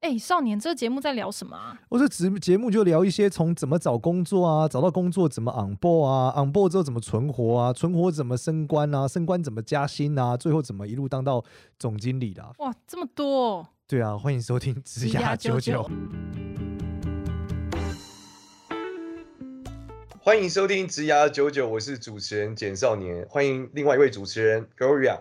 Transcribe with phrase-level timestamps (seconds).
[0.00, 1.76] 哎、欸，少年，这个节目在聊什么啊？
[1.88, 11.44] 我这节节目就聊一些从怎么找工作啊，找到工作怎么 on board 啊，on board 之后怎么存活啊，存活怎么升官啊，升官怎么加薪啊，最后怎么一路当到
[11.80, 12.52] 总经理的、啊。
[12.58, 13.66] 哇，这么多！
[13.88, 15.90] 对啊，欢迎收听职涯九九。
[20.20, 25.18] 欢迎收听职涯九九，我是主持人简少年，欢迎另外一位主持人 Gloria。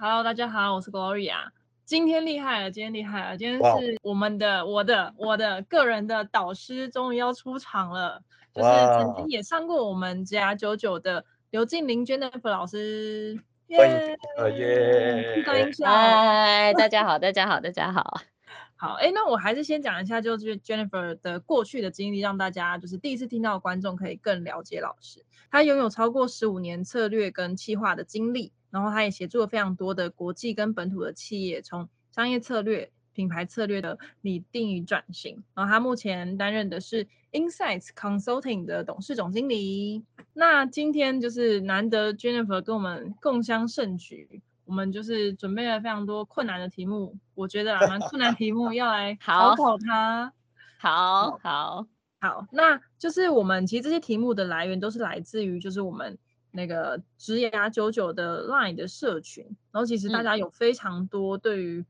[0.00, 1.50] Hello，大家好，我是 Gloria。
[1.86, 4.74] 今天厉害了，今天厉害了，今天是我们的、Wow.
[4.74, 8.20] 我的、我的个人的导师终于要出场了
[8.52, 13.38] 就是曾经也上过我们职涯九九的刘静玲 Jennifer 老师，
[13.68, 18.20] 耶，耶，欢迎，嗨，大家好，大家好，大家好，
[18.74, 28.52] 好，哎，那我还是先讲一下，就是 Jennifer 的过去的经历，让大家就是第一次听到的观众可以更了解老师，他拥有超过十五年策略跟企划的经历。
[28.76, 35.42] 然后他也协助了非常多的国际跟本土的企业，从商业策略、品牌策略的拟定与转型。
[35.54, 40.04] 然后他目前担任的是 Insights Consulting 的董事总经理。
[40.34, 50.30] 那今天就是难得 Jennifer 跟我们共襄盛举，我们就是准备了非常多困难的题目，我觉得蛮困难题目要来 考考他。
[50.76, 51.86] 好好
[52.20, 56.18] 好，好，那就是我们其实这些题目的来源都是来自于就是我们。
[56.56, 61.86] 那个职涯九九的 Line 的社群，然后其实大家有非常多对于，嗯、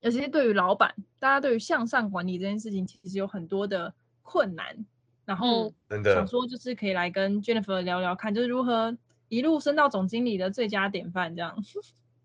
[0.00, 4.84] 尤其是对于老板，大家对于向上管理这件事情，其实有很多的困难。
[5.24, 5.72] 然后
[6.04, 8.94] 想说就是可以来跟 Jennifer 聊聊看，就是如何
[9.28, 11.56] 一路升到总经理的最佳典范这样。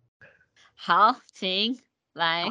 [0.76, 1.80] 好，请
[2.12, 2.46] 来。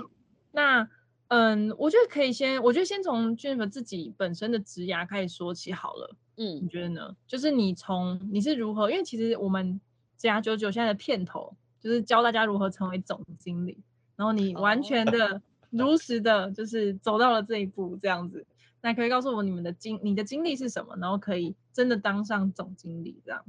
[0.52, 0.88] 那
[1.28, 6.16] 嗯，我觉得可以先，我觉得先从 Jennifer 自己本身的职涯开始说起好了。
[6.36, 7.14] 嗯，你觉得呢？
[7.26, 8.90] 就是你从你是如何？
[8.90, 9.78] 因为其实我们
[10.16, 13.76] 职涯九九现在的片头就是教大家如何成为总经理，
[14.16, 18.46] 然后你完全的如实的，就是走到了这一步这样子。
[18.80, 20.96] 那可以告诉我你们的经你的经历是什么？
[20.96, 23.44] 然后可以真的当上总经理这样。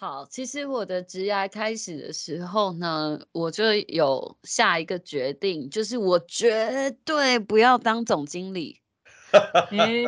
[0.00, 8.80] 好，其实我的职涯开始的时候呢，我就有下一个决定，就是我绝对不要当总经理。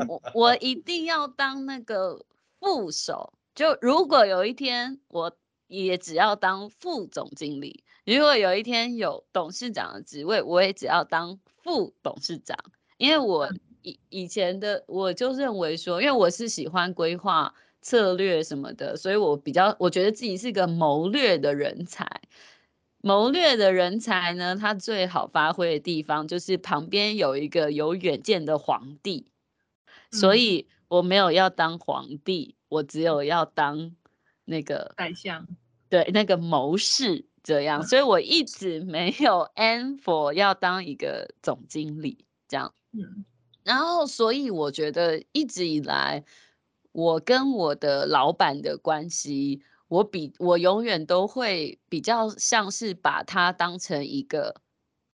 [0.08, 2.24] 我我一定要当那个
[2.58, 5.36] 副手，就如果有一天我
[5.66, 12.56] 也只要当副总经理，如果有一天有董事长的职位，我也只要当副董事长，
[12.96, 13.46] 因为我
[13.82, 22.08] 以以前的我就认为说，因为我是喜欢规划策略什么的，所以我比较我觉得自己是个谋略的人才。
[23.04, 29.26] 谋略的人才呢，他最好发挥的地方就是旁边有一个有远见的皇帝，
[30.12, 33.96] 嗯，所以我没有要当皇帝，我只有要当
[34.44, 35.48] 那个宰相，
[35.88, 43.24] 对，那个谋士这样，所以我一直没有 aim for 要当一个总经理这样，嗯，
[43.64, 46.22] 然后所以我觉得一直以来
[46.92, 49.62] 我跟我的老板的关系。
[49.88, 54.62] 我比我永远都会比较像是把他当成一个，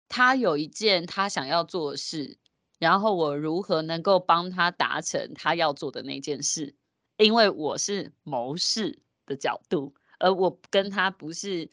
[0.10, 2.40] 他有一件他想要做的事，
[2.80, 6.74] 然后我如何能够帮他达成他要做的那件事，
[7.18, 11.70] 因为我是谋士的角度，而我跟他不是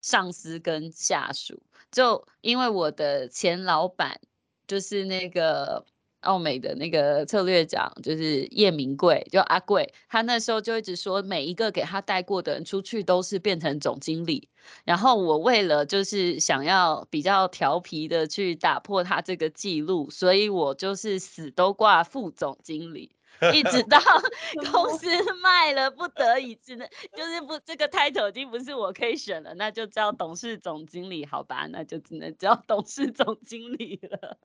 [0.00, 1.60] 上司跟下属，
[1.90, 4.20] 就因为我的前老板
[4.68, 5.84] 就是那个。
[6.24, 14.48] 奥美的那个策略长就是叶明贵，就阿贵，他那时候就一直说，每一个给他带过的人出去都是变成总经理。
[14.84, 23.10] 然后我为了就是想要比较调皮的去打破他这个记录，所以我就是死都挂副总经理，
[23.52, 23.98] 一直到
[24.72, 25.06] 公司
[25.42, 34.38] 卖了，不得已只能就是不这个 title 已经不是我可以选了，那就叫董事总经理，好吧，那就只能叫董事总经理了。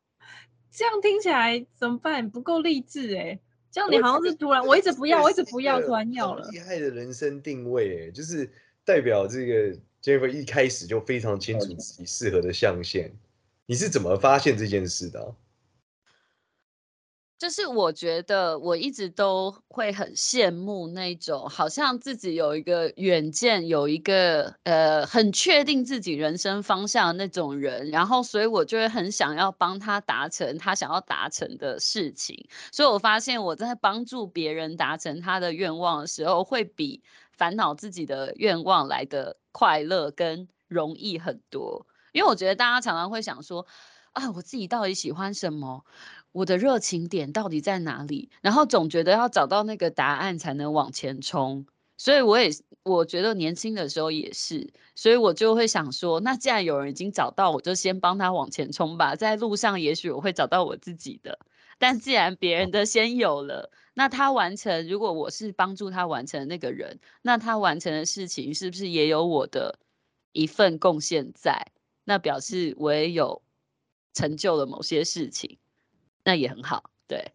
[0.71, 2.29] 这样听起来怎么办？
[2.29, 3.39] 不够励志哎！
[3.71, 6.47] 这样你好像是突然，我一直不要，我一直不要，突然要了。
[6.51, 8.49] 厉害的人生定位哎，就是
[8.83, 13.11] 代表这个 Jennifer 一开始就非常清楚自己适合的象限。
[13.65, 15.35] 你是怎么发现这件事的啊？
[17.39, 32.49] 就是我觉得我一直都会很羡慕那种好像自己有一个远见，有一个呃很确定自己人生方向的那种人，然后所以我就会很想要帮他达成他想要达成的事情。
[32.73, 37.01] 所以我发现我在帮助别人达成他的愿望的时候，会比
[37.31, 41.87] 烦恼自己的愿望来的快乐跟容易很多。
[42.11, 43.65] 因为我觉得大家常常会想说，
[44.11, 45.85] 啊，我自己到底喜欢什么？
[46.31, 48.29] 我的热情点到底在哪里？
[48.41, 51.65] 然后总觉得要找到那个答案才能往前冲，
[51.97, 52.49] 所以我也
[52.83, 59.15] 我觉得年轻的时候也是，所以我就会想说，那既然有人已经找到，我就先帮他往前冲吧。
[59.15, 61.39] 在路上，也许我会找到我自己的。
[61.77, 69.79] 但既然别人的先有了，那他完成，如果我是帮助他完成那个人，那他完成的事情是不是也有我的
[70.31, 71.71] 一份贡献在？
[72.03, 73.41] 那表示我也有
[74.13, 75.57] 成就了某些事情，
[76.29, 76.91] 那也很好。
[77.07, 77.31] 对。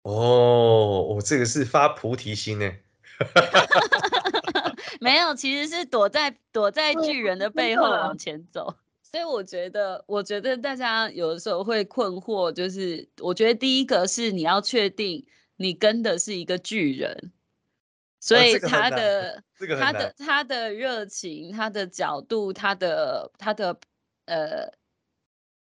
[0.00, 2.72] 哦，我这个是发菩提心呢。
[4.98, 8.74] 没有，其实是躲在躲在巨人的背后往前走。
[9.04, 15.26] 所以我觉得，我觉得大家有的时候会困惑，就是我觉得第一个是你要确定
[15.56, 17.30] 你跟的是一个巨人，
[18.20, 23.78] 所以他的、这个、他的他的热情、他的角度、他的他的
[24.24, 24.72] 呃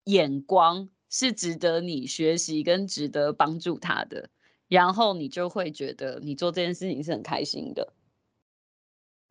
[0.05, 0.89] 眼光
[1.19, 4.29] 是值得你学习跟值得帮助他的。
[4.69, 7.95] 然后你就会觉得你做这件事情是很开心的。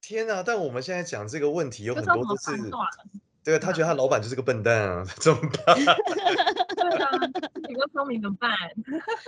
[0.02, 0.42] 天啊！
[0.44, 2.52] 但我们现在讲这个问题有很多都是，
[3.44, 5.76] 对啊，他觉得他老板就是个笨蛋啊， 怎么办？
[6.76, 7.10] 对啊，
[7.68, 8.52] 你个聪明怎么办？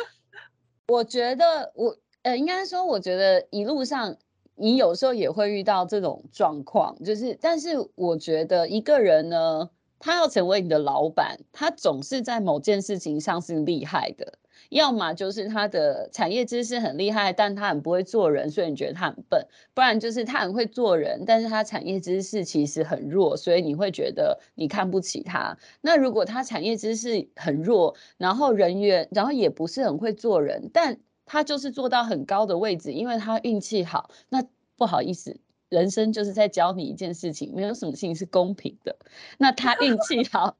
[0.87, 4.17] 我觉得我呃，应该说，我觉得一路上
[4.55, 14.33] 你有时候也会遇到这种状况，就是，但是我觉得一个人呢，他要成为你的老板，他总是在某件事情上是厉害的。
[14.69, 19.39] 要么就是他的产业知识很厉害，但他很不会做人，所以你觉得他很笨；
[19.73, 25.57] 不然就是他很会做人，但是他产业知识其实很弱，所以你会觉得你看不起他。
[25.81, 34.43] 那如果他产业知识很弱，然后人员，然后也不是很会做人，但他就是做到很高的位置，因为他运气好，那
[34.75, 35.39] 不好意思。
[35.69, 38.97] 人生就是在教你一件事情，没有什么事情是公平的。
[39.37, 40.57] 那他运气 好，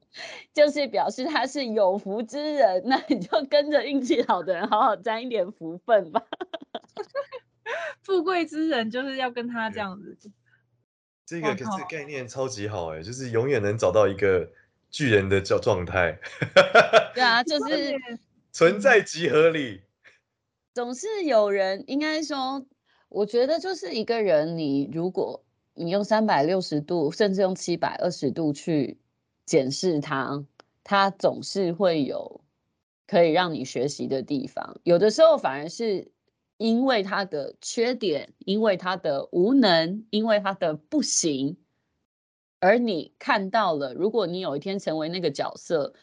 [0.52, 6.22] 就是表示他是有福之人，那你就跟着运气好的人好好沾一点福分吧。
[8.02, 10.16] 富贵之人就是要跟他这样子。
[11.24, 14.50] 这个可是概念超级好哎，就是永远能找到一个
[14.90, 16.18] 巨人的状状态。
[17.14, 17.94] 对啊， 就是
[18.52, 19.82] 存在即合理。
[20.74, 22.66] 总是有人应该说。
[23.08, 28.98] 我觉得就是一个人，你如果你用三百六十度，甚至用七百二十度去
[29.46, 30.44] 检视他，
[30.84, 32.42] 他总是会有
[33.06, 34.78] 可以让你学习的地方。
[34.82, 36.12] 有的时候反而是
[36.58, 41.56] 因为他的缺点，因为他的无能，因为他的不行，
[42.60, 45.94] 而你看到了，如果你有一天成为那个角色，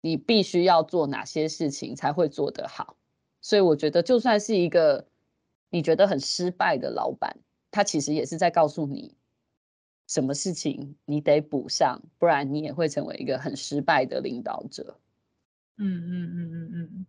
[0.00, 2.96] 你必须要做哪些事情才会做得好。
[3.42, 5.11] 所以我觉得，就算是一个。
[5.72, 7.38] 你觉得很失败的老板，
[7.70, 9.16] 他其实也是在告诉你，
[10.06, 14.98] 什么事情你得补上，不然你也会成为一个很失败的领导者。
[15.78, 17.06] 嗯嗯嗯嗯嗯。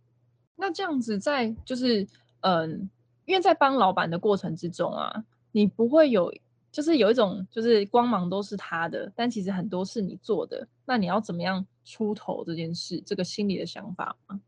[0.56, 2.08] 那这样子在就是
[2.40, 2.88] 嗯，
[3.26, 6.32] 因为在帮老板的过程之中啊，你不会有
[6.72, 10.66] 就是有一种就是光芒都是他的，但其实很多是你做的。
[10.86, 14.40] 那你要怎么样出头这件事，这个心里的想法吗？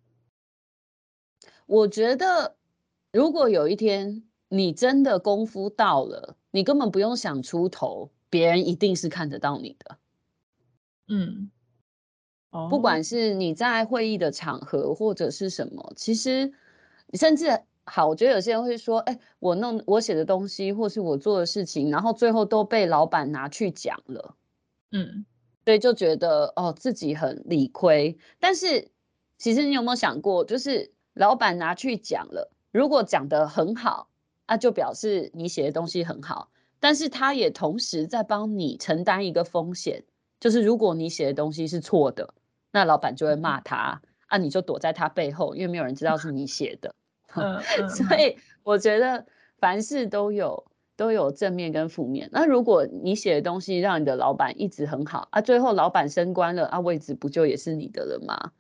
[1.67, 2.57] 我觉得。
[3.13, 9.99] 如果有一天你真的功夫到了，你根本不用想出头，别人一定是看得到你的。
[11.09, 11.51] 嗯，
[12.51, 16.53] 哦，不管是你在会议的场合或者是什么，其实
[17.15, 24.37] 甚至好，我觉得有些人会说，哎，我弄我写的东西或是我做的事情，然后最后都被老板拿去讲了。
[24.91, 25.25] 嗯，
[25.65, 28.19] 所以就觉得哦自己很理亏。
[28.39, 28.91] 但是
[29.39, 32.53] 其实你有没有想过，就是老板拿去讲了。
[32.77, 34.11] 如果讲得很好，
[34.47, 40.05] 那、啊、就表示你写的东西很好，但是他也同时在帮你承担一个风险，
[40.41, 42.35] 就是如果你写的东西是错的，
[42.71, 46.95] 那老板就会骂他，啊，你就躲在他背后，因为没有人知道是你写的。
[47.89, 49.25] 所以我觉得
[49.59, 50.67] 凡事都有
[50.97, 52.29] 都有正面跟负面。
[52.31, 58.53] 那如果你写的东西让你的老板一直很好，啊，最后老板升官了，啊，位置不就也是你的了吗？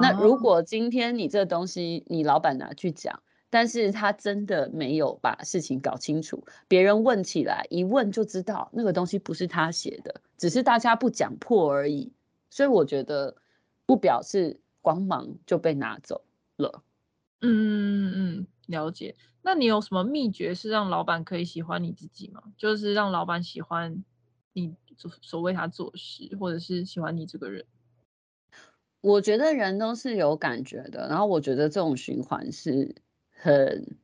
[0.00, 3.20] 那如果今天你这东西你老板拿去讲。
[3.54, 12.12] 但是他真的没有把事情搞清楚，别人问起来一问就知道那个东西不是他写的，只是大家不讲破而已。
[12.50, 13.36] 所以我觉得
[13.86, 16.24] 不表示光芒就被拿走
[16.56, 16.82] 了。
[17.42, 19.14] 嗯嗯嗯，了解。
[19.40, 22.42] 那你有什么秘诀是让老板可以喜欢你自己吗？
[22.56, 24.02] 就是让老板喜欢
[24.52, 27.64] 你所所为他做事，或者是喜欢你这个人？
[29.00, 32.96] 我觉得人都是有感觉的，然后我觉得这种循环是。
[33.34, 33.96] 很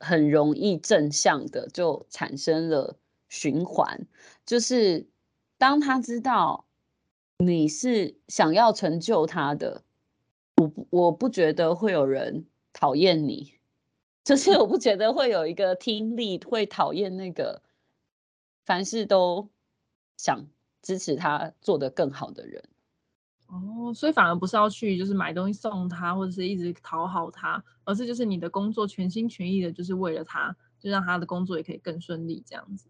[0.00, 2.96] 很容易正向的就产生了
[3.28, 4.06] 循环，
[4.44, 5.06] 就是
[5.58, 6.64] 当他知道
[7.38, 9.82] 你是想要成就他的，
[10.56, 13.54] 我不我不觉得会有人讨厌你，
[14.24, 17.62] 就是我不觉得会有一个听力会讨厌那个
[18.64, 19.48] 凡事都
[20.16, 20.46] 想
[20.82, 22.64] 支持他做得更好的人。
[23.48, 32.88] 哦，所以反而不是要去就是买东西送他，或者是一直讨好他，而是就是你的工作全心全意的，就是为了他，就让他的工作也可以更顺利这样子。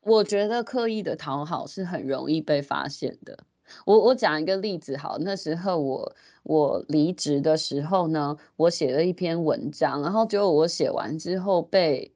[0.00, 3.44] 我觉得刻意的讨好是很容易被发现的。
[3.86, 12.12] 我我讲一个例子好，那时候我我离职的时候呢，我写了一篇文章，然后结果我写完之后被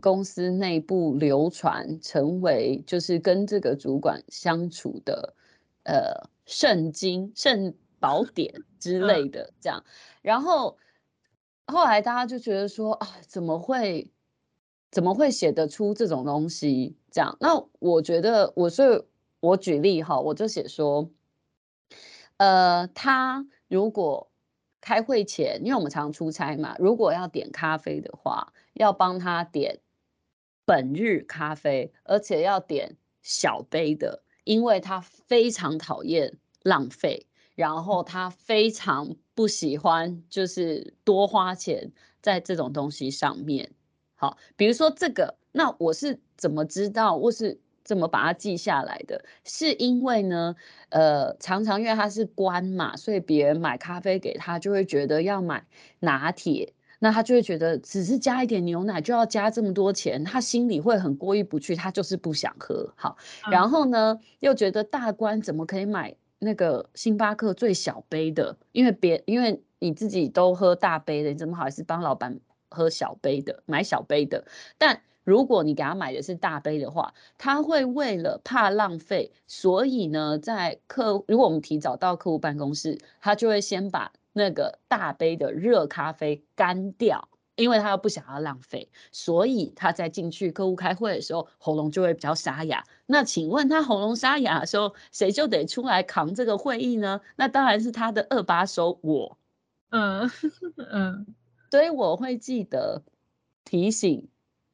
[0.00, 5.34] 公司内部流传成为就是跟这个主管相处的
[5.82, 9.84] 呃圣经、圣宝典之类的这样，
[10.22, 10.78] 然后
[11.66, 14.10] 后来大家就觉得说啊，怎么会
[14.90, 16.96] 怎么会写得出这种东西？
[17.10, 19.06] 这样，那我觉得我是。
[19.38, 21.10] 我举例哈，我就写说，
[22.38, 24.32] 呃，他如果
[24.80, 29.80] 开会前，因为我们常出差嘛，如果要点咖啡的话，要帮他点
[30.64, 43.72] 本日咖啡，而且要点小杯的，因为他非常讨厌浪费，然后他非常不喜欢就是多花钱在这种东西上面。
[44.14, 47.60] 好，比如说这个，那我是怎么知道我是？
[47.86, 49.24] 怎么把它记下来的？
[49.44, 50.56] 是因为呢，
[50.88, 55.64] 呃，常常因为他是官嘛，所以别人买咖啡给他就会觉得要买
[56.00, 56.74] 拿铁，
[57.06, 62.92] 那他就会觉得只是加一点牛奶就要加这么多钱，他心里会很过意不去，他就是不想喝。
[62.96, 63.16] 好，
[63.48, 68.56] 然后呢，又觉得大官怎么可以买那个星巴克最小杯的？
[68.72, 74.44] 因为别因为你自己都喝大杯的，你怎么好意思帮老板喝小杯的，买小杯的？
[74.76, 92.84] 但如果你给他买的是大杯的话，他会为了怕浪费，所以呢，在客如果我们提早到客户办公室，他就会先把那个大杯的热咖啡干掉，因为他又不想要浪费，所以他在进去客户开会的时候，喉咙就会比较沙哑。
[93.06, 97.22] 那请问他喉咙沙哑的时候，谁就得出来扛这个会议呢？
[97.36, 99.38] 那当然是他的二把手我。
[99.88, 100.30] 嗯
[100.92, 101.26] 嗯，
[101.70, 103.02] 所以我会记得
[103.64, 104.28] 提醒。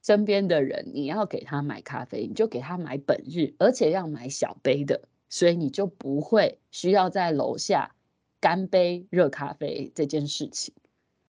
[0.04, 7.94] 身边的人，你要给他买咖啡，你就给他买本日，而且要买小杯的，所以你就不会需要在楼下
[8.42, 10.74] 干杯热咖啡这件事情。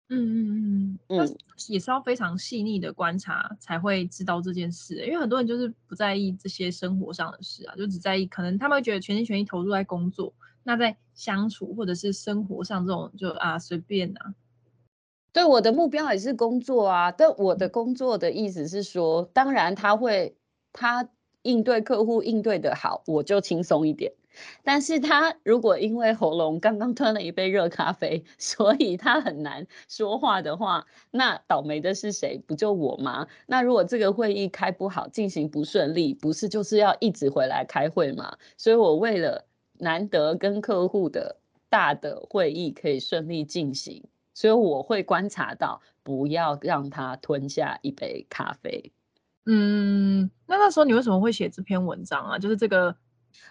[0.08, 1.36] 嗯嗯嗯嗯，
[1.68, 10.32] 也是要非常细腻的观察才会知道这件事，因为很多人就是不在意这些生活上的事啊，就只在意可能他们会觉得全心全意投入在工作，
[10.62, 14.34] 那在相处或者是生活上这种就啊随便啊。
[15.32, 20.36] 对，我的目标也是工作啊，但我的工作的意思是说，当然他会，
[20.72, 21.08] 他
[21.40, 24.12] 应对客户应对的好，我就轻松一点。
[24.62, 32.38] 但是他如果因为喉咙刚刚吞了一杯热咖啡， 所以他很难说话的话，那倒霉的是谁？
[32.46, 33.26] 不就我吗？
[33.46, 38.36] 那如果这个会议开不好，进行不顺利，不是就是要一直回来开会吗？
[38.56, 39.44] 所以我为了
[39.78, 41.36] 难得跟客户的
[41.68, 44.04] 大的会议可以顺利进行。
[44.34, 48.90] 所以我会观察到，不要让他吞下一杯咖啡。
[49.44, 52.38] 嗯，那那时候你为什么会写这篇文章啊？
[52.38, 52.96] 就是这个，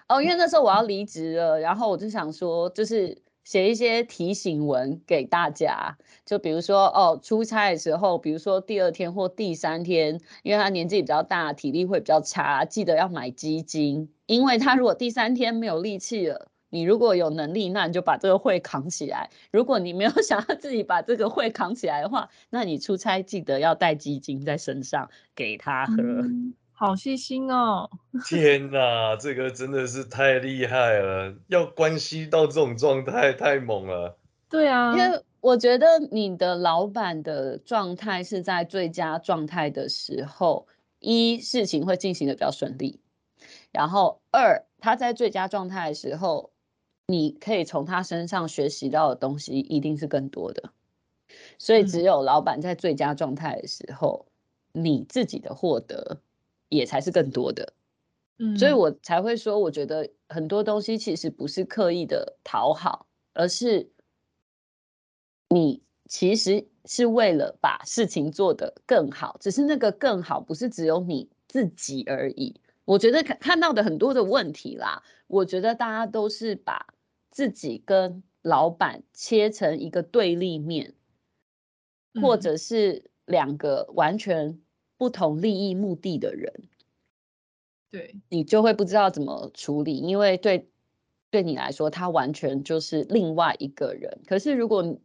[0.07, 16.47] 哦，因为那时候我要离职了，然后我就想说，就是写一些提醒文给大家，就比如说，哦，出差的时候，比如说第二天或第三天，因为他年纪比较大，体力会比较差，记得要买基金，因为他如果第三天没有力气了。
[16.73, 25.95] 你如果有能力，那你就把这个会扛起来；如果你没有想要自己把这个会扛起来的话，那你出差记得要带基金在身上给他喝。
[25.97, 27.87] 嗯，好细心哦！
[28.25, 34.17] 天哪，这个真的是太厉害了，要关系到这种状态，太猛了。
[34.49, 40.65] 对啊，因为我觉得你的老板的状态是在最佳状态的时候，
[40.97, 42.99] 一事情会进行的比较顺利，
[43.71, 46.49] 然后二他在最佳状态的时候。
[47.07, 50.69] 你可以从他身上学习到的东西一定是更多的，
[51.57, 54.27] 所以只有老板在最佳状态的时候，
[54.71, 56.21] 嗯、你自己的获得
[56.71, 57.73] 也才是更多的。
[58.39, 63.91] 嗯，所以我才会说，我觉得很多东西其实不是刻意的讨好，而是
[65.47, 72.59] 你其实是为了把事情做得更好，只是那个更好不是只有你自己而已。
[72.85, 76.87] 我觉得看看到的很多的问题啦，我觉得大家都是把。
[77.33, 80.95] 自己跟老板切成一个对立面，
[82.21, 84.59] 或者是两个完全
[85.01, 86.69] 不同利益目的的人，
[87.89, 90.69] 对，你就会不知道怎么处理，因为对
[91.31, 94.21] 对你来说，他完全就是另外一个人。
[94.27, 94.99] 可是如果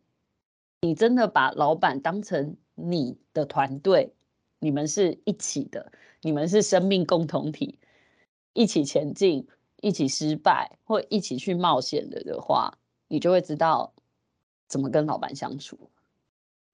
[0.83, 4.13] 你真的把老板当成你的团队，
[4.59, 7.79] 你们是一起的，你们是生命共同体，
[8.53, 9.49] 一起前进，
[9.81, 12.77] 一起失败，或一起去冒险的的话，
[13.09, 13.95] 你就会知道
[14.69, 15.91] 怎么跟老板相处。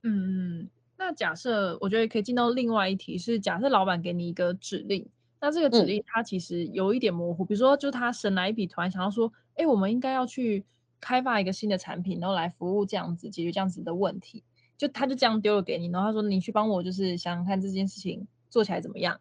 [0.01, 0.69] 嗯，
[1.03, 5.05] 那假设我觉得可以进到另外一题是，假设老板给你一个指令，
[5.41, 10.65] 那这个指令它其实有一点模糊，嗯、比如说就是他神来一笔，突然想要说，哎，我们应该要去。
[11.05, 14.41] 开发一个新的产品，然后来服务这样子，解决这样子的问题，
[14.77, 19.19] 就他就这样丢了给你，然后他说你去帮我，就是想想看这件事情做起来怎么样。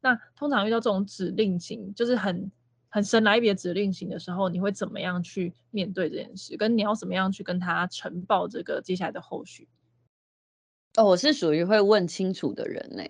[0.00, 2.50] 那通常遇到这种指令型，就是很
[2.88, 6.56] 很神来一笔的指令型的时候，你会怎么样去面对这件事？
[6.56, 9.68] 跟你要怎么样去跟他呈报这个接下来的后续？
[10.96, 13.02] 哦，我是属于会问清楚的人呢。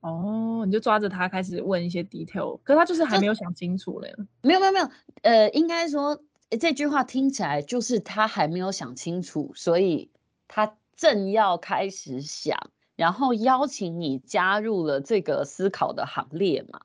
[0.00, 4.14] 哦，你就抓着他开始问一些 detail，可是他就是还没有想清楚嘞。
[4.42, 4.90] 没有没有没有，
[5.22, 6.22] 呃，应该说。
[6.60, 10.10] 这句话听起来就是他还没有想清楚，所以
[10.48, 16.82] 他正要开始想，然后邀请你加入了这个思考的行列嘛。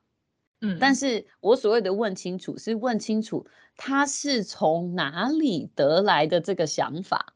[0.62, 7.34] 嗯，但是我所谓的问清楚，是问清楚他是从哪里得来的这个想法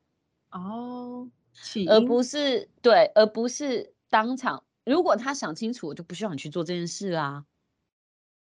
[0.53, 1.29] 哦，
[1.89, 4.65] 而不是对，而不是当场。
[4.85, 7.47] 如果他想清楚，我就不需要你去做这件事啊。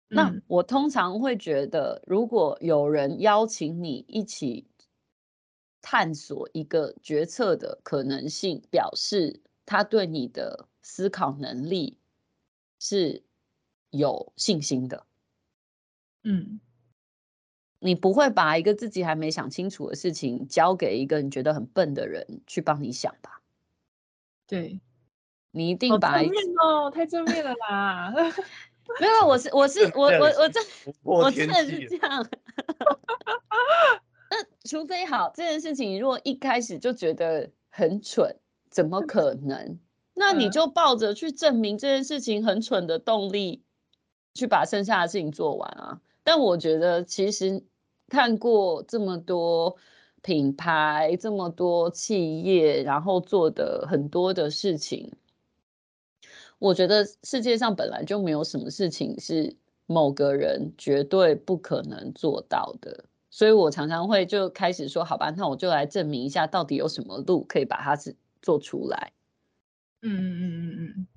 [0.07, 4.67] 那我通常会觉得，如果有人邀请你一起
[5.81, 11.97] 探索一个决策的可能性，表示他对你的思考能力
[12.79, 13.23] 是
[13.89, 15.05] 有信心的。
[16.23, 16.61] 嗯，
[17.83, 23.41] 你不会把一个自己还没想清楚的事情交给一个你觉得很笨的人去帮你想吧？
[24.47, 24.79] 对，
[25.51, 28.13] 你一定把正面哦，太正面了啦。
[29.01, 30.59] 没有，我是我是我我我这
[31.03, 32.25] 我真的是这样。
[34.29, 38.37] 那除非好这件事情，如果一开始就觉得很蠢，
[38.69, 39.77] 怎么可能？
[40.13, 43.63] 那你就抱着去证明这件事情很蠢的动力，
[44.33, 46.01] 去把剩下的事情做完啊。
[46.23, 47.63] 但我觉得，其实
[48.13, 49.75] 看过这么多
[50.21, 55.11] 品牌，这么多企业，然后做的很多的事情。
[56.59, 67.97] 我觉得世界上本来就没有什么事情是某个人绝对不可能做到的，所以我常常会就开始说，好吧，那我就来证明一下，到底有什么路可以把它
[68.43, 69.11] 做出来。
[70.03, 71.07] 嗯嗯嗯嗯嗯，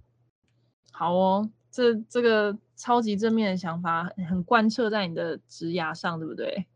[0.93, 6.67] 好哦，这这个超级正面的想法很贯彻在你的职涯上，对不对？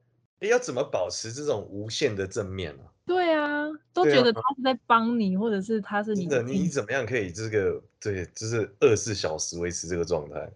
[0.40, 2.82] 你要怎么保持这种无限的正面呢？
[3.06, 6.42] 对啊，都觉得他是在帮你，啊、或者是他是你的。
[6.42, 10.50] 你怎么样可以这个对，就是二十四小时维持这个状态？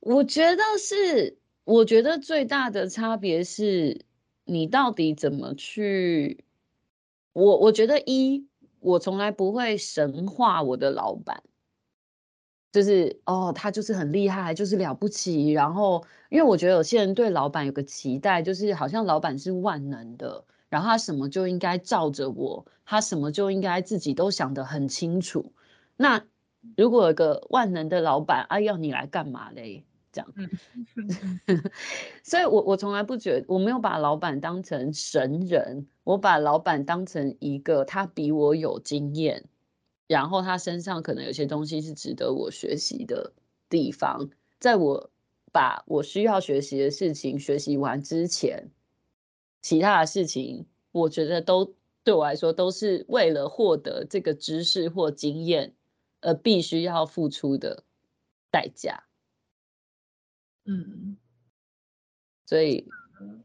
[0.00, 4.04] 我觉得是，我觉得最大的差别是
[4.44, 6.44] 你到底怎么去。
[7.34, 8.48] 我我觉得一，
[8.80, 11.42] 我从来不会神化我的老板，
[12.72, 15.50] 就是哦，他就是很厉害，就是了不起。
[15.50, 20.44] 然后，因为我觉得有些人对老板有个期待，就是好像老板是万能的。
[20.68, 25.52] 然后他什么就应该照着我，他什么就应该自己都想得很清楚。
[25.96, 26.24] 那
[26.76, 29.84] 如果有个万能的老板，啊，要你来干嘛嘞？
[30.12, 30.32] 这样，
[32.22, 39.44] 所以我我从来不觉得，我没有把老板当成神人，我把老板当成一个他比我有经验，
[40.10, 43.32] 然后他身上可能有些东西是值得我学习的
[43.68, 44.28] 地方。
[44.58, 45.08] 在我
[45.52, 48.70] 把我需要学习的事情学习完之前。
[49.62, 55.74] 其他的事情，我觉得都对我来说都是为了获得这个知识或经验
[56.22, 57.84] 而必须要付出的
[58.50, 59.04] 代价。
[60.64, 61.16] 嗯，
[62.46, 62.88] 所以，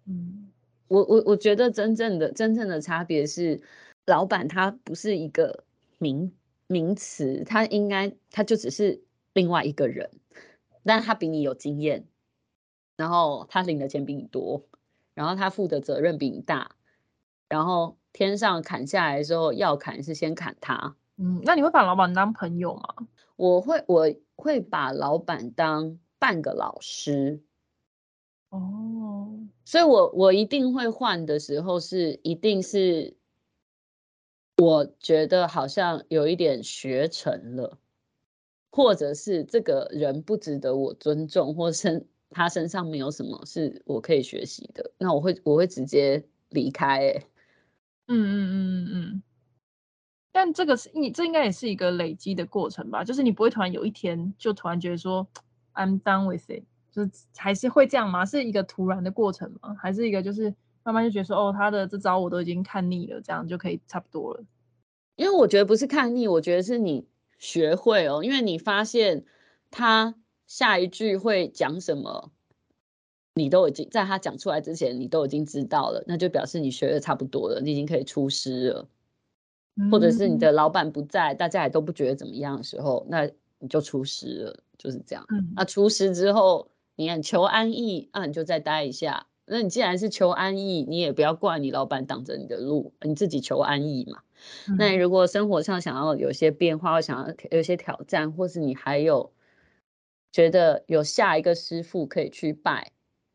[0.08, 0.51] 嗯，
[0.88, 3.62] 我我我觉得真正的真正的差别是，
[4.08, 5.63] 老板他不是一个
[5.99, 6.34] 名
[6.67, 10.10] 名词，他应该他就只是另外一个人，
[10.84, 12.08] 但他比你有经验，
[12.95, 14.65] 然后他领的钱比你多。
[15.13, 16.75] 然后他负的责任比你大，
[17.47, 20.97] 然后天上砍下来的时候要砍是先砍他。
[21.15, 23.08] 嗯，那你会把老板当朋友吗？
[23.38, 27.41] 我会，我会把老板当半个老师。
[28.49, 33.14] 哦，所以我我一定会换的时候是一定是，
[34.58, 37.78] 我觉得好像有一点学成了，
[38.72, 42.08] 或者是这个人不值得我尊重，或是。
[42.32, 47.13] 他身上没有什么是我可以学习的，那我会我会直接离开、
[48.08, 49.24] 嗯嗯嗯嗯嗯。
[50.34, 53.06] 但这个是你这应该也是一个累积的过程吧？
[53.06, 55.26] 就是你不会突然有一天就突然觉得说
[55.76, 58.26] I'm done with it，就是还是会这样吗？
[58.26, 59.76] 是一个突然的过程吗？
[59.80, 60.54] 还是一个就是
[60.86, 64.43] 慢慢就觉得说，哦，他的这招我都已经看腻了，这样就可以差不多了。
[65.15, 67.08] 因为我觉得不是看腻，我觉得是你
[67.39, 69.26] 学会哦，因为你发现
[69.71, 70.13] 他
[70.45, 72.32] 下一句会讲什么，
[73.34, 78.88] 你都已经在他讲出来之前，你都已经知道了，那就表示你学的差不多了，你已经可以出师了。
[79.78, 85.26] 嗯、或者是你的老板不在，大家也都不觉得怎么样的时候，那你就出师了，就是这样。
[85.30, 89.26] 嗯、那出师之后，你很求安逸，那、啊、你就再待一下。
[89.45, 94.23] 那你既然是求安逸，你也不要怪你老板挡着你的路，你自己求安逸嘛。
[94.67, 99.31] 嗯、那如果生活上想要有些变化，或想要有些挑战，或是你还有
[100.31, 102.91] 觉得有下一个师傅可以去拜，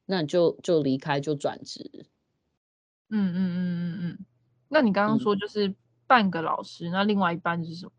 [0.07, 2.07] 那你就就离开，就转职。
[3.09, 4.19] 嗯嗯嗯嗯嗯。
[4.69, 5.75] 那你刚刚说就是
[6.07, 7.93] 半个老师，嗯、那另外一半是什么？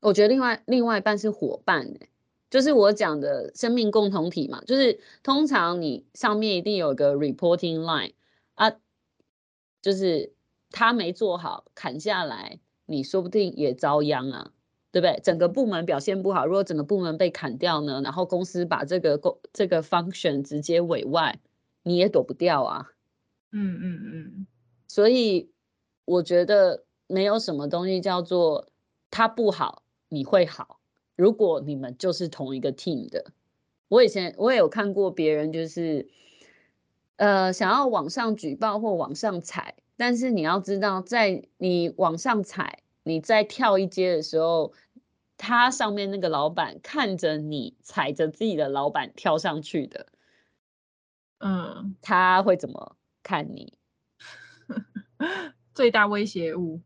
[0.00, 2.08] 我觉得另外另外一半是伙伴、欸
[2.50, 8.14] 就是我讲的生命共同体嘛，就是通常你上面一定有个 reporting line
[8.54, 8.72] 啊，
[9.82, 10.32] 就是
[10.70, 14.52] 他没做好砍下来，你说不定也遭殃啊，
[14.90, 15.20] 对不对？
[15.22, 21.38] 整个部门表现不好，如果整个部门被砍掉呢，然后公司把这个公这个 function 直接委外，
[21.82, 22.90] 你也躲不掉啊。
[23.52, 24.46] 嗯嗯嗯，
[24.88, 25.50] 所以
[26.04, 28.68] 我觉得没有什么东西叫做
[29.10, 30.77] 他不好，你会好。
[31.18, 33.32] 如果你们就是同一个 team 的，
[33.88, 36.08] 我以前我也有看过别人就是，
[37.16, 44.72] 呃，想要往上举报或往上踩，但是你要知道，在你往上踩，你再跳一阶的时候，
[45.36, 50.06] 他上面那个老板看着你踩着自己的老板跳上去的，
[51.38, 53.72] 嗯，他会怎么看你？
[55.74, 56.80] 最大威胁物，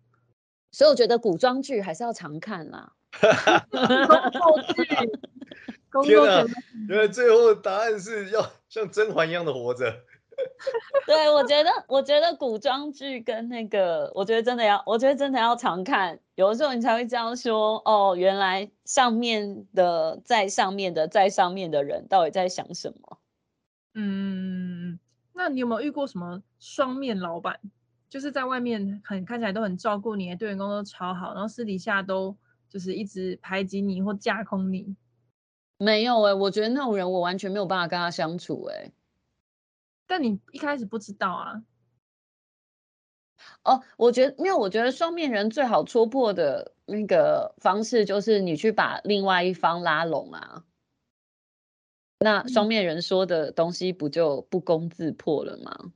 [0.71, 2.95] 所以我觉得古装剧还是要常看啦。
[3.13, 6.03] 哈哈哈哈哈！
[6.03, 6.45] 天哪，
[6.89, 9.95] 原来最后的答案是要像甄嬛一样的活着。
[11.07, 23.19] 对，我觉得，我觉得古装剧跟那个，我觉得真的要，我觉得真的要常看，有的时候你才会这样说哦，原来上面的在上面的在上面的人到底在想什么？
[23.95, 24.99] 嗯，
[25.35, 27.61] 那你有没有遇过什么双面老板？
[28.09, 32.35] 就是在外面很看起来都很照顾你，对员工都超好，然后私底下都。
[32.73, 34.97] 就是一直排挤你或架空你，
[35.77, 38.93] 没有哎、欸，我觉得那种人我完全没有办法跟他相处哎、欸。
[40.07, 41.63] 但你一开始不知道啊？
[43.63, 50.65] 哦，我觉得没有，我觉得双面人最好戳破的那个方式就是你去把另外一方拉拢啊。
[52.21, 55.93] 那双面人说的东西不就不攻自破了吗？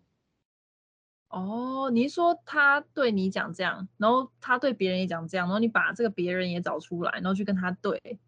[1.36, 8.18] 哦，你说他对你讲这样，然后他对别人也讲这样，然后你把这个别人也找出来，然后去跟他对，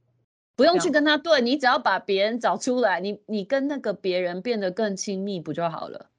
[0.57, 6.11] 不用去跟他对，你只要把别人找出来，你你跟那个别人变得更亲密不就好了？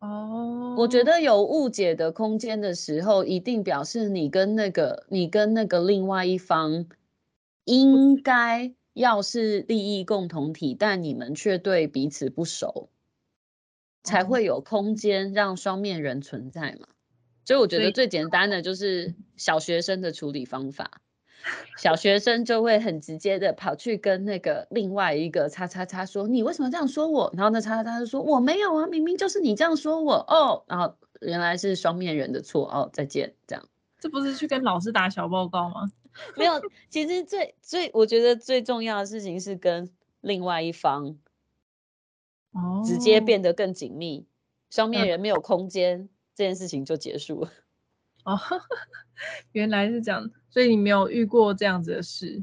[0.00, 6.86] 哦，我觉得有误解的空间的时候，一定表示你跟那个你跟那个另外一方
[7.64, 12.90] 应该要是利益共同体，但你们却对彼此不熟。
[14.08, 16.88] 才会有空间让双面人存在嘛，
[17.44, 21.02] 所以我觉得最简单的就是小学生的处理方法，
[21.76, 27.30] 小学生就会很直接的跑去跟那个另外一个叉叉叉说，你为什么这样说我？
[27.36, 33.68] 然后那叉叉叉就说我没有啊，明明就是你这样说我哦，然后原来是双面人的错哦，再见，这样。
[34.00, 35.90] 这不是去跟老师打小报告吗？
[36.36, 39.90] 没有，其实最最我觉得最重要的事情是跟
[40.20, 41.18] 另外一方。
[42.84, 44.26] 直接变得更紧密，
[44.70, 47.50] 双面人没有空间，嗯、这件事情就结束了。
[48.24, 48.38] 哦，
[49.52, 52.42] 原来是这样，所以你没有遇过这样子的事？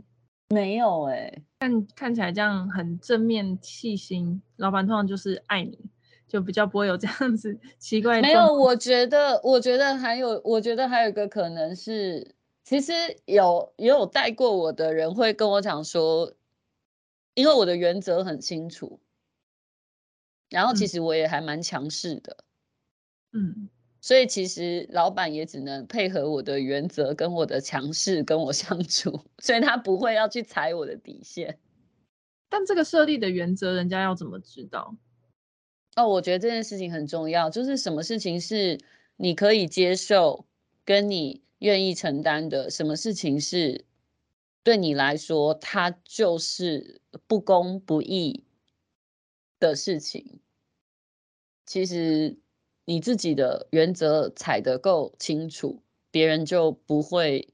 [0.49, 5.79] 没有哎、欸，看看起来这样很正面、细心，老板通常就是爱你，
[6.27, 8.21] 就比较不会有这样子奇怪的。
[8.21, 12.93] 没有，我觉得，我觉得还有，我觉得还有一个可能是，其实
[13.25, 16.33] 有也有带过我的人会跟我讲说，
[17.33, 18.99] 因为我的原则很清楚。
[20.49, 22.37] 然后其实我也还蛮强势的，
[23.33, 31.57] 嗯，所以其实老板也只能配合我的原则跟我的强势跟我相处， 所以他不会要去踩我的底线。
[32.47, 34.95] 但这个设立的原则，人家要怎么知道？
[35.95, 38.79] 哦，我觉得这件事情很重要，就是什么事情是
[39.17, 40.45] 你可以接受，
[40.85, 43.83] 跟你愿意承担的，什么事情是
[44.63, 48.44] 对你来说，它就是不公不义。
[49.59, 50.39] 的事情，
[51.65, 52.37] 其实
[52.85, 57.53] 你自己的原则踩得够清楚，别人就不会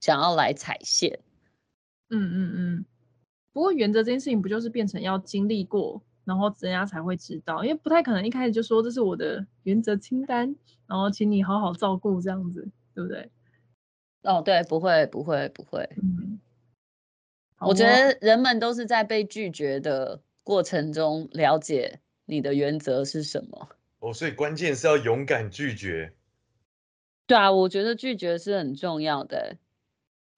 [0.00, 1.20] 想要来踩线。
[2.10, 2.86] 嗯嗯嗯。
[3.52, 10.54] 不过原则这件事情，不就是变成要经历过然后人家才会知道，因为不太可能一开始就说这是我的原则清单，
[10.86, 13.30] 然后请你好好照顾这样子，对不对？
[14.22, 15.88] 哦，对，不会，不会，不会。
[16.00, 16.38] 嗯，
[17.58, 23.68] 我觉得人们都是在被拒绝的过程中了解你的原则是什么。
[24.00, 26.12] 哦，所以关键是要勇敢拒绝。
[27.26, 29.56] 对啊，我觉得拒绝是很重要的。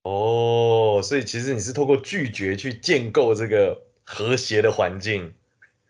[0.03, 5.33] 哦，所以其实你是透过拒绝去建构这个和谐的环境。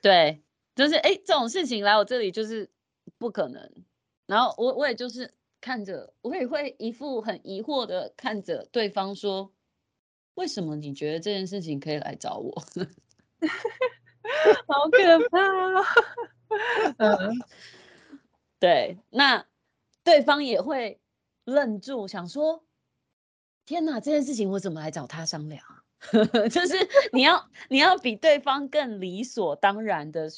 [0.00, 0.40] 对，
[0.76, 2.70] 就是哎，这种事情来我这里就是
[3.18, 3.70] 不可能。
[4.26, 9.52] 然后我我也就是看着，我也会一副很疑惑的看着对方说
[10.34, 12.62] ：“为什么你觉得这件事情可以来找我？”
[14.66, 15.38] 好可怕！
[16.98, 17.38] 嗯，
[18.58, 19.46] 对，那
[20.02, 21.00] 对方也会
[21.44, 22.64] 愣住，想说
[23.66, 25.64] ：“天哪，这件事情我怎么来找他商量？”
[26.50, 26.76] 就是
[27.12, 30.28] 你要你要比对方更理所当然的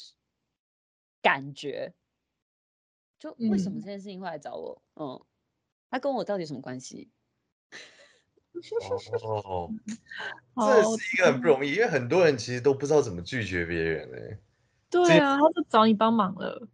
[1.21, 1.93] 感觉，
[3.19, 4.81] 就为什么这件事情会来找我？
[4.95, 5.25] 嗯，嗯，
[5.89, 7.11] 他跟我到底什么关系？
[9.23, 9.71] 哦，
[10.55, 14.39] 这是一个很不容易，因为很多人其实都不知道怎么拒绝别人哎。
[14.89, 16.67] 对啊，他就找你帮忙了。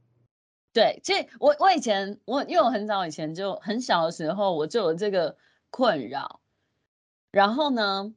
[0.71, 5.35] 对，其实我我以前我因为我很早以前就很小的时候我就有这个
[5.69, 6.39] 困扰，
[7.31, 8.13] 然后呢，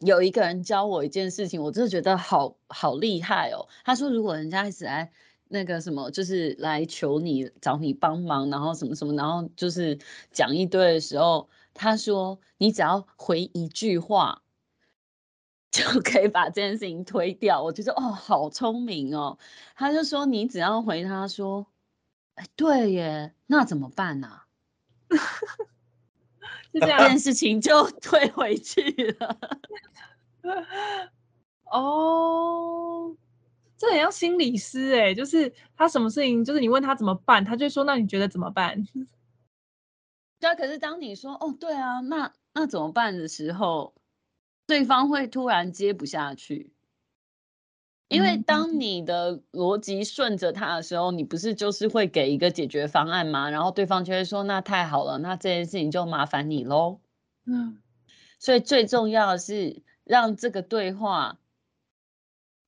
[0.00, 3.68] 有一个人教我一件事情，我真的觉得好好厉害哦。
[3.84, 5.10] 他说，如果人家一直来
[5.48, 9.98] 那个什么，就是来求你找你帮忙，然后什么什么，然后就是
[10.30, 14.42] 讲一堆的时候，他说你只要回一句话，
[15.70, 17.62] 就可以把这件事情推掉。
[17.62, 19.38] 我觉得哦，好聪明哦。
[19.74, 21.66] 他就说你只要回他说，
[22.36, 24.46] 哎，对耶，那怎么办呢、 啊？
[26.72, 28.82] 这件事情就 退回去
[29.18, 29.38] 了。
[31.64, 33.16] 哦，
[33.76, 38.86] 这很像心理师哎，就是他什么事情，就是你问他怎么办，他就说那你觉得怎么办？
[40.38, 43.94] 对啊，可是当你说哦对啊，那那怎么办的时候，
[44.66, 46.72] 对方会突然接不下去。
[48.08, 53.50] 因为当你的逻辑顺着他的时候，你不是就是会给一个解决方案吗？
[53.50, 57.00] 然后对方就会说：“那太好了，那这件事情就麻烦你喽。”
[57.46, 57.82] 嗯，
[58.38, 61.40] 所以最重要的是让这个对话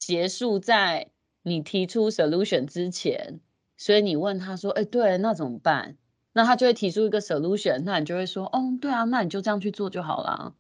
[0.01, 3.39] 结束在你提出 solution 之前。
[3.77, 5.97] 所以你问他说：“哎，对，那怎么办？”
[6.39, 10.55] 那他就会提出一个 solution，那你就会说：“哦，对啊，那你就这样去做就好了。”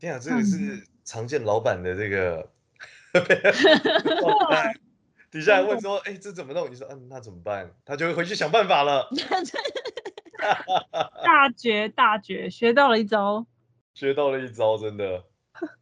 [0.00, 2.50] 天啊，这个是常见老板的这个。
[5.30, 9.08] 底下还问说：“哎、欸，这怎么弄？”你说：“嗯，那怎么办？”他就会回去想办法了。
[11.22, 13.46] 大绝大绝，学到了一招，
[13.94, 15.22] 学到了一招，真的。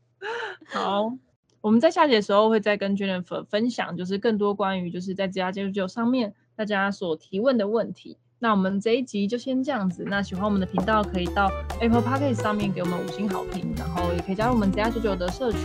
[0.68, 1.16] 好，
[1.62, 8.18] 我们在下节的时候会再跟 Jennifer 分享，就是更多关于就是在职涯戒毒救上面大家所提问的问题。
[8.42, 10.04] 那我们这一集就先这样子。
[10.04, 11.48] 那喜欢我们的频道，可以到
[11.80, 15.60] Apple Podcast 上面给我们五星好评，然后也可以加入我们 ZR 九九的社群，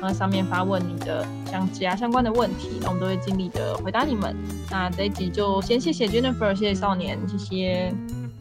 [0.00, 4.34] 然后上面发问你的像职涯相关的问题，那我们都会尽力的回答你们。
[4.70, 7.94] 那这一集就先谢谢 Jennifer，谢谢少年，谢谢，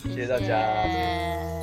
[0.05, 1.60] 谢谢大家。